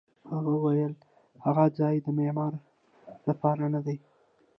[0.31, 0.93] هغه وویل:
[1.45, 2.61] هغه ځای د معمارۍ
[3.27, 3.97] لپاره نه دی.